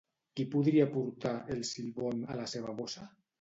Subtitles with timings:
[0.37, 3.07] Qui podria portar El Silbón a la seva bossa?